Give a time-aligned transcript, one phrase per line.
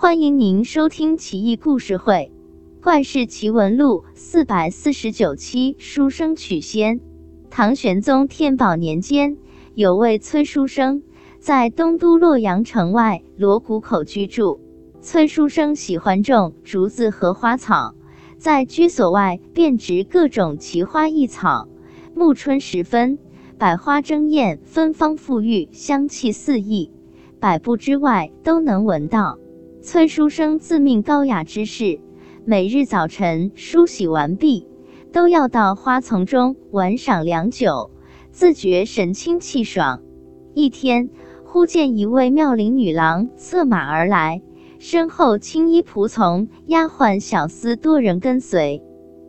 [0.00, 2.30] 欢迎您收听《奇异故事会·
[2.84, 5.74] 怪事奇闻录》四百四十九期。
[5.80, 7.00] 书生取仙。
[7.50, 9.36] 唐玄宗天宝年间，
[9.74, 11.02] 有位崔书生
[11.40, 14.60] 在东都洛阳城外锣鼓口居住。
[15.00, 17.96] 崔书生喜欢种竹子和花草，
[18.36, 21.66] 在居所外遍植各种奇花异草。
[22.14, 23.18] 暮春时分，
[23.58, 26.92] 百花争艳，芬芳馥郁，香气四溢，
[27.40, 29.40] 百步之外都能闻到。
[29.80, 32.00] 崔书生自命高雅之士，
[32.44, 34.66] 每日早晨梳洗完毕，
[35.12, 37.92] 都要到花丛中玩赏良久，
[38.32, 40.02] 自觉神清气爽。
[40.52, 41.10] 一天，
[41.44, 44.42] 忽见一位妙龄女郎策马而来，
[44.80, 48.82] 身后青衣仆从、丫鬟小厮多人跟随。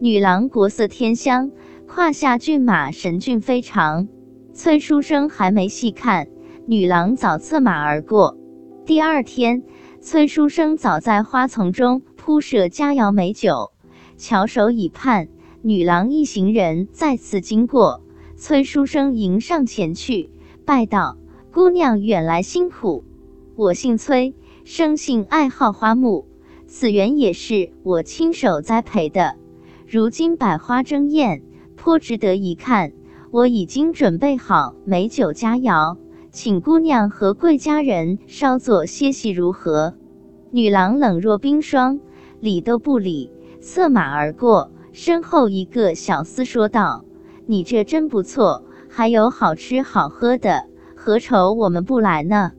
[0.00, 1.52] 女郎国色天香，
[1.86, 4.08] 胯下骏马神骏非常。
[4.52, 6.26] 崔书生还没细看，
[6.66, 8.36] 女郎早策马而过。
[8.84, 9.62] 第二天。
[10.04, 13.70] 崔书生早在花丛中铺设佳肴美酒，
[14.16, 15.28] 翘首以盼。
[15.62, 18.02] 女郎一行人再次经过，
[18.34, 20.28] 崔书生迎上前去，
[20.64, 21.18] 拜道
[21.54, 23.04] ：“姑娘远来辛苦。
[23.54, 26.26] 我姓崔，生性爱好花木，
[26.66, 29.36] 此园也是我亲手栽培的。
[29.86, 31.44] 如今百花争艳，
[31.76, 32.92] 颇值得一看。
[33.30, 35.96] 我已经准备好美酒佳肴。”
[36.32, 39.92] 请姑娘和贵家人稍作歇息，如何？
[40.50, 42.00] 女郎冷若冰霜，
[42.40, 43.30] 理都不理，
[43.60, 44.72] 策马而过。
[44.94, 47.04] 身后一个小厮说道
[47.44, 50.64] ：“你这真不错，还有好吃好喝的，
[50.96, 52.52] 何愁我们不来呢？”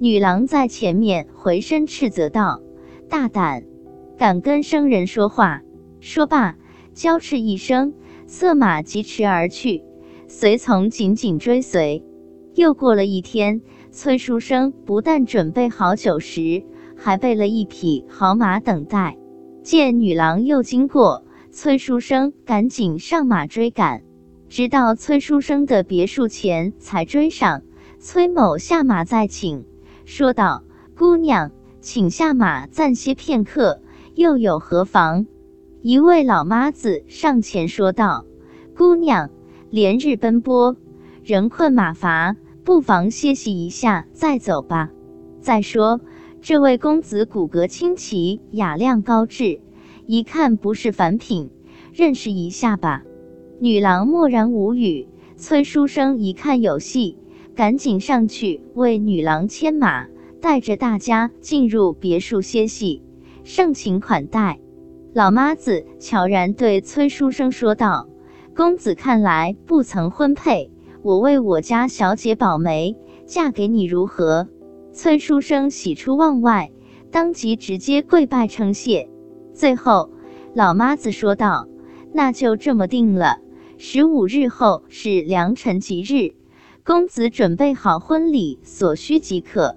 [0.00, 2.60] 女郎在前面回身斥责道
[3.08, 3.62] ：“大胆，
[4.18, 5.62] 敢跟生人说话！”
[6.00, 6.56] 说罢，
[6.92, 7.94] 娇斥一声，
[8.26, 9.84] 策马疾驰而去，
[10.26, 12.04] 随从紧紧追随。
[12.54, 16.64] 又过了一天，崔书生不但准备好酒食，
[16.96, 19.16] 还备了一匹好马等待。
[19.62, 24.02] 见女郎又经过，崔书生赶紧上马追赶，
[24.48, 27.62] 直到崔书生的别墅前才追上。
[27.98, 29.64] 崔某下马再请，
[30.04, 30.64] 说道
[30.98, 33.80] ：“姑娘，请下马暂歇片刻，
[34.14, 35.26] 又有何妨？”
[35.80, 38.26] 一位老妈子上前说道
[38.76, 39.30] ：“姑娘，
[39.70, 40.76] 连日奔波，
[41.22, 44.90] 人困马乏。”不妨歇息一下再走吧。
[45.40, 46.00] 再说，
[46.40, 49.60] 这位公子骨骼清奇，雅量高致，
[50.06, 51.50] 一看不是凡品，
[51.92, 53.02] 认识一下吧。
[53.60, 55.08] 女郎默然无语。
[55.36, 57.18] 崔书生一看有戏，
[57.56, 60.06] 赶紧上去为女郎牵马，
[60.40, 63.02] 带着大家进入别墅歇息，
[63.42, 64.60] 盛情款待。
[65.12, 68.08] 老妈子悄然对崔书生说道
[68.54, 70.70] ：“公子看来不曾婚配。”
[71.02, 72.96] 我为我家小姐保媒，
[73.26, 74.46] 嫁给你如何？
[74.92, 76.70] 崔书生喜出望外，
[77.10, 79.10] 当即直接跪拜称谢。
[79.52, 80.10] 最后，
[80.54, 81.66] 老妈子说道
[82.14, 83.40] ：“那就这么定了。
[83.78, 86.36] 十五日后是良辰吉日，
[86.84, 89.74] 公子准备好婚礼所需即可。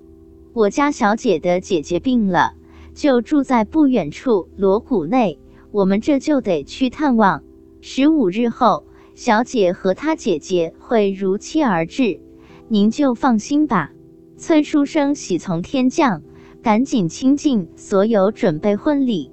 [0.53, 2.53] 我家小姐的姐姐病了，
[2.93, 5.39] 就住在不远处锣鼓内，
[5.71, 7.41] 我们这就得去探望。
[7.81, 8.83] 十五日后。”
[9.15, 12.19] 小姐和她姐姐会如期而至，
[12.67, 13.93] 您就放心吧。
[14.35, 16.21] 崔书生喜从天降，
[16.61, 19.31] 赶紧倾尽所有准备婚礼。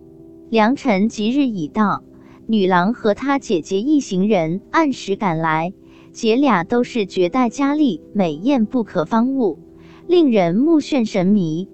[0.51, 2.05] 良辰吉日已到，
[2.47, 5.73] 女郎和她姐姐一行人按时赶来，
[6.13, 9.59] 姐俩都是绝代佳丽，美艳不可方物，
[10.07, 11.69] 令人目眩神迷。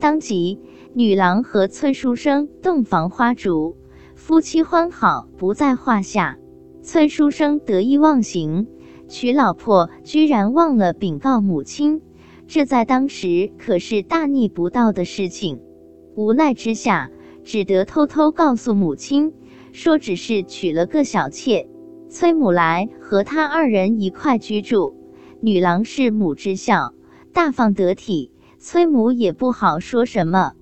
[0.00, 0.58] 当即，
[0.94, 3.76] 女郎和崔书生洞房花烛，
[4.16, 6.38] 夫妻欢好不在话下。
[6.84, 8.66] 崔书生得意忘形，
[9.06, 12.02] 娶老婆居然忘了禀告母亲，
[12.48, 15.60] 这在当时可是大逆不道的事情。
[16.16, 17.08] 无奈之下，
[17.44, 19.32] 只得偷偷告诉母亲，
[19.70, 21.68] 说只是娶了个小妾，
[22.08, 24.96] 崔母来和他二人一块居住。
[25.40, 26.94] 女郎是母之孝，
[27.32, 30.54] 大方得体，崔母也不好说什么。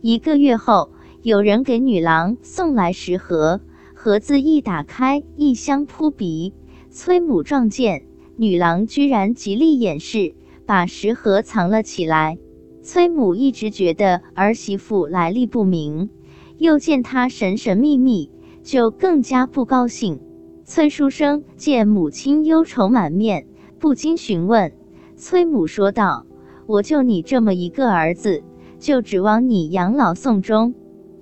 [0.00, 0.90] 一个月后，
[1.20, 3.60] 有人给女郎送来食盒。
[4.06, 6.54] 盒子一打开，异香扑鼻。
[6.90, 8.04] 崔母撞见
[8.36, 12.38] 女郎，居然极力掩饰，把食盒藏了起来。
[12.84, 16.10] 崔母一直觉得儿媳妇来历不明，
[16.56, 18.30] 又见她神神秘秘，
[18.62, 20.20] 就更加不高兴。
[20.64, 23.48] 崔书生见母亲忧愁满面，
[23.80, 24.72] 不禁询问。
[25.16, 26.26] 崔母说道
[26.68, 28.44] ：“我就你这么一个儿子，
[28.78, 30.74] 就指望你养老送终。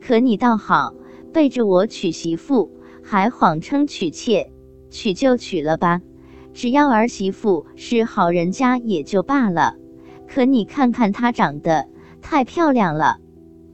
[0.03, 0.93] 可你倒好，
[1.33, 2.73] 背着我娶媳妇。”
[3.05, 4.51] 还谎称娶妾，
[4.89, 6.01] 娶就娶了吧，
[6.55, 9.77] 只要儿媳妇是好人家也就罢了。
[10.27, 11.87] 可你看看她长得
[12.23, 13.19] 太漂亮了，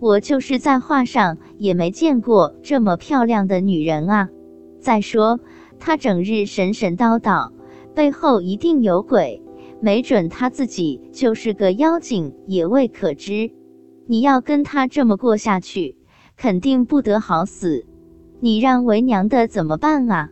[0.00, 4.28] 我就是在画上也没见过这么漂亮的女人啊！
[4.80, 5.38] 再说
[5.78, 7.52] 她整日神神叨叨，
[7.94, 9.40] 背后一定有鬼，
[9.80, 13.52] 没准她自己就是个妖精也未可知。
[14.06, 15.96] 你要跟她这么过下去，
[16.36, 17.86] 肯定不得好死。
[18.42, 20.31] 你让为娘的怎么办啊？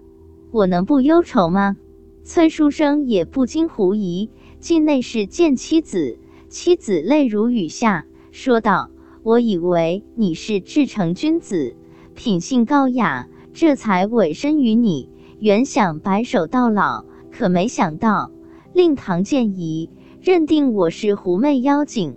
[0.50, 1.76] 我能不忧愁吗？
[2.24, 6.18] 崔书生也不禁狐疑，进内室见妻子，
[6.48, 8.90] 妻子泪如雨下，说道
[9.22, 11.76] ：“我以为你是至诚君子，
[12.14, 18.30] 品性高雅，这才委身于你，原想白首到老，可没想到
[18.72, 19.90] 令堂见疑，
[20.22, 22.16] 认定我是狐媚妖精。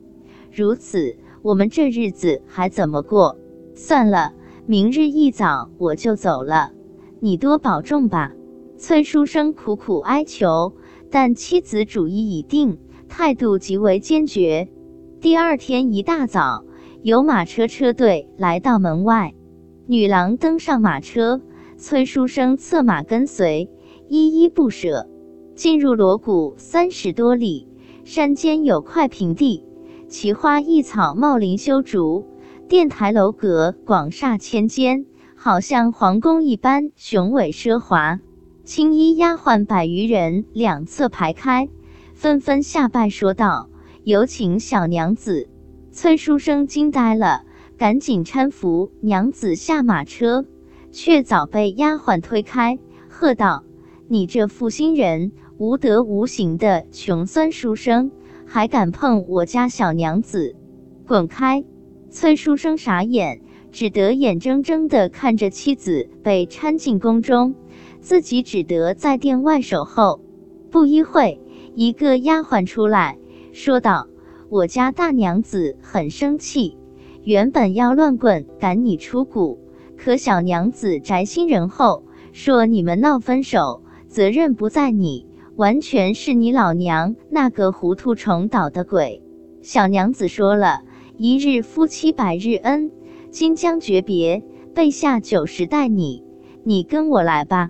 [0.53, 3.37] 如此，我们这日子还怎么过？
[3.75, 4.35] 算了。”
[4.71, 6.71] 明日一早我就走了，
[7.19, 8.31] 你多保重吧。
[8.77, 10.77] 崔书生苦苦哀求，
[11.09, 12.77] 但妻子主意已定，
[13.09, 14.69] 态度极为坚决。
[15.19, 16.63] 第二天一大早，
[17.01, 19.33] 有马车车队来到门外，
[19.87, 21.41] 女郎登上马车，
[21.75, 23.69] 崔书生策马跟随，
[24.07, 25.05] 依依不舍。
[25.53, 27.67] 进入罗谷三十多里，
[28.05, 29.65] 山间有块平地，
[30.07, 32.30] 奇花异草茂林修竹。
[32.71, 38.21] 殿台楼阁广厦千间，好像皇宫一般雄伟奢华。
[38.63, 41.67] 青衣丫鬟百余人两侧排开，
[42.13, 43.69] 纷纷下拜说道
[44.05, 45.49] ：“有请小娘子。”
[45.91, 47.43] 崔书生惊呆了，
[47.77, 50.45] 赶紧搀扶娘子下马车，
[50.93, 52.79] 却早被丫鬟推开，
[53.09, 53.65] 喝道
[54.07, 58.11] ：“你这负心人，无德无行的穷酸书生，
[58.45, 60.55] 还敢碰我家小娘子，
[61.05, 61.65] 滚开！”
[62.13, 63.39] 崔书生傻眼，
[63.71, 67.55] 只得眼睁睁地看着妻子被搀进宫中，
[68.01, 70.19] 自己只得在殿外守候。
[70.69, 71.39] 不一会，
[71.73, 73.17] 一个丫鬟出来
[73.53, 74.07] 说道
[74.51, 76.77] ：“我家大娘子很生气，
[77.23, 79.57] 原本要乱棍赶你出谷，
[79.95, 82.03] 可小娘子宅心仁厚，
[82.33, 85.25] 说你们闹分手，责任不在你，
[85.55, 89.23] 完全是你老娘那个糊涂虫捣的鬼。”
[89.63, 90.81] 小娘子说了。
[91.23, 92.89] 一日夫妻百日恩，
[93.29, 96.23] 今将诀别，备下酒食待你。
[96.63, 97.69] 你跟我来吧。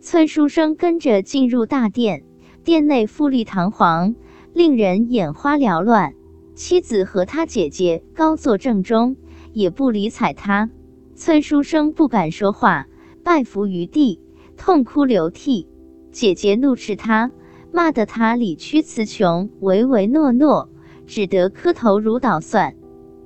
[0.00, 2.24] 崔书生跟着进入大殿，
[2.64, 4.16] 殿内富丽堂皇，
[4.52, 6.14] 令人眼花缭乱。
[6.56, 9.16] 妻子和他姐姐高坐正中，
[9.52, 10.68] 也不理睬他。
[11.14, 12.88] 崔书生不敢说话，
[13.22, 14.20] 拜伏于地，
[14.56, 15.68] 痛哭流涕。
[16.10, 17.30] 姐姐怒斥他，
[17.70, 20.68] 骂得他理屈词穷，唯唯诺诺，
[21.06, 22.74] 只得磕头如捣蒜。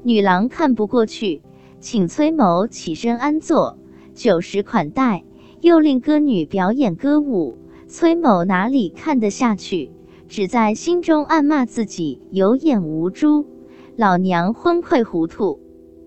[0.06, 1.40] 女郎看不过去，
[1.80, 3.78] 请崔某起身安坐，
[4.12, 5.24] 酒食款待，
[5.62, 7.56] 又令歌女表演歌舞。
[7.88, 9.90] 崔某哪里看得下去，
[10.28, 13.46] 只在心中暗骂自己有眼无珠，
[13.96, 15.58] 老娘昏聩糊涂。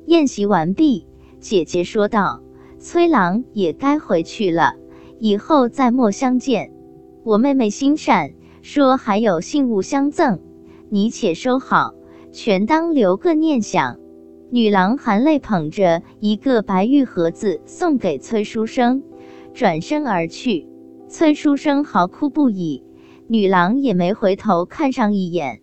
[0.06, 1.08] 宴席完毕，
[1.40, 2.44] 姐姐说道
[2.78, 4.76] ：“崔郎也该回去了，
[5.18, 6.72] 以后再莫相见。
[7.24, 10.40] 我妹妹心善，说还有信物相赠，
[10.90, 11.96] 你且收好。”
[12.32, 14.00] 全当留个念想。
[14.50, 19.04] 女郎含泪捧着一个白玉盒子送给崔书生，
[19.54, 20.68] 转身而去。
[21.10, 22.84] 崔书生嚎哭不已，
[23.28, 25.62] 女郎也没回头看上一眼。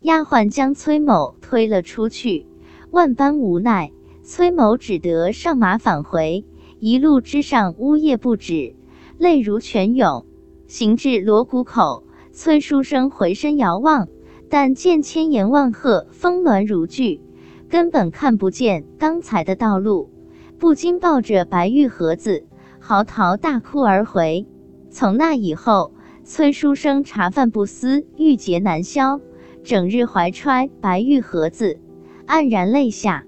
[0.00, 2.46] 丫鬟将崔某推了出去，
[2.90, 3.90] 万般无奈，
[4.22, 6.44] 崔某只得上马返回。
[6.78, 8.76] 一路之上呜咽不止，
[9.18, 10.26] 泪如泉涌。
[10.66, 14.08] 行至锣鼓口，崔书生回身遥望。
[14.48, 17.20] 但见千岩万壑，峰峦如聚，
[17.68, 20.10] 根本看不见刚才的道路，
[20.58, 22.44] 不禁抱着白玉盒子
[22.78, 24.46] 嚎啕大哭而回。
[24.88, 25.92] 从那以后，
[26.24, 29.20] 崔书生茶饭不思，郁结难消，
[29.64, 31.78] 整日怀揣白玉盒子，
[32.26, 33.24] 黯然泪下。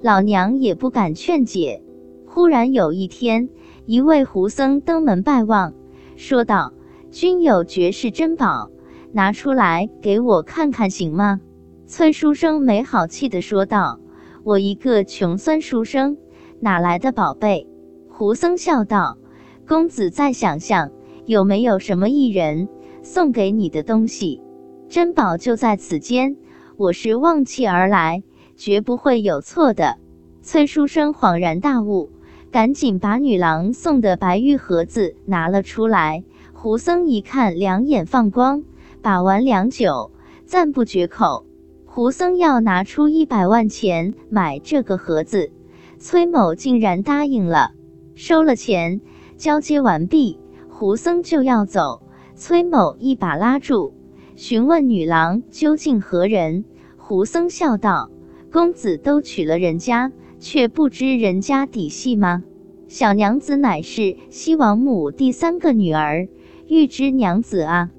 [0.00, 1.82] 老娘也不敢劝解。
[2.26, 3.48] 忽然有一天，
[3.86, 5.74] 一位胡僧登门拜望，
[6.16, 6.72] 说道
[7.10, 8.70] ：“君有绝世珍宝。”
[9.12, 11.40] 拿出来给我看看行吗？
[11.86, 13.98] 崔书生没好气的说道
[14.44, 16.16] ：“我一个穷酸书生，
[16.60, 17.66] 哪来的宝贝？”
[18.08, 19.18] 胡僧笑道
[19.66, 20.92] ：“公子再想想，
[21.26, 22.68] 有没有什么艺人
[23.02, 24.42] 送给你的东西？
[24.88, 26.36] 珍宝就在此间，
[26.76, 28.22] 我是望气而来，
[28.56, 29.98] 绝不会有错的。”
[30.42, 32.10] 崔书生恍然大悟，
[32.52, 36.22] 赶紧把女郎送的白玉盒子拿了出来。
[36.52, 38.62] 胡僧一看，两眼放光。
[39.02, 40.12] 把玩良久，
[40.44, 41.46] 赞不绝口。
[41.84, 45.50] 胡僧要拿出一百万钱买这个盒子，
[45.98, 47.72] 崔某竟然答应了，
[48.14, 49.00] 收了钱，
[49.36, 50.38] 交接完毕，
[50.68, 52.02] 胡僧就要走。
[52.36, 53.94] 崔某一把拉住，
[54.36, 56.64] 询问女郎究竟何人。
[56.96, 58.10] 胡僧笑道
[58.52, 62.44] ：“公子都娶了人家，却不知人家底细吗？
[62.86, 66.28] 小娘子乃是西王母第三个女儿，
[66.68, 67.90] 玉芝娘子啊。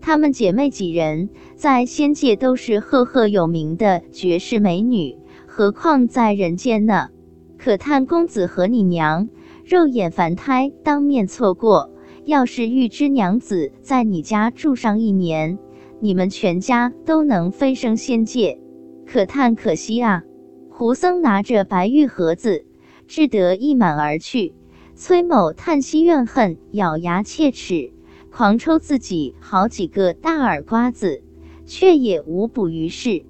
[0.00, 7.08] 她们姐妹几人，在仙界都是赫赫有名的绝世美女，何况在人间呢？
[7.58, 9.28] 可叹公子和你娘
[9.64, 11.90] 肉眼凡胎，当面错过。
[12.24, 15.58] 要是玉芝娘子在你家住上一年，
[16.00, 18.60] 你们全家都能飞升仙界。
[19.06, 20.22] 可叹可惜啊！
[20.68, 22.64] 胡僧拿着白玉盒子。
[23.06, 24.52] 志得意满而去，
[24.94, 27.90] 崔某叹息怨恨，咬牙切齿，
[28.38, 31.24] 狂抽自己好几个大耳瓜子，
[31.66, 33.24] 却也无补于事。